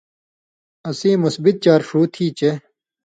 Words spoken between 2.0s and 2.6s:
تھی چے